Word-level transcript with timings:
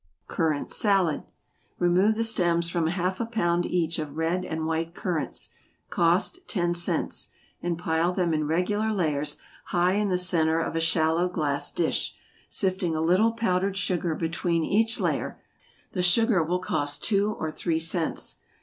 =Currant 0.27 0.71
Salad.= 0.71 1.25
Remove 1.77 2.15
the 2.15 2.23
stems 2.23 2.69
from 2.71 2.87
half 2.87 3.19
a 3.21 3.25
pound 3.27 3.67
each 3.67 3.99
of 3.99 4.17
red 4.17 4.43
and 4.43 4.65
white 4.65 4.95
currants, 4.95 5.51
(cost 5.91 6.39
ten 6.47 6.73
cents,) 6.73 7.27
and 7.61 7.77
pile 7.77 8.11
them 8.11 8.33
in 8.33 8.47
regular 8.47 8.91
layers 8.91 9.37
high 9.65 9.91
in 9.93 10.09
the 10.09 10.17
centre 10.17 10.59
of 10.59 10.75
a 10.75 10.79
shallow 10.79 11.29
glass 11.29 11.71
dish, 11.71 12.15
sifting 12.49 12.95
a 12.95 12.99
little 12.99 13.33
powdered 13.33 13.77
sugar 13.77 14.15
between 14.15 14.63
each 14.63 14.99
layer; 14.99 15.39
the 15.91 16.01
sugar 16.01 16.41
will 16.43 16.57
cost 16.57 17.03
two 17.03 17.33
or 17.33 17.51
three 17.51 17.79
cents. 17.79 18.37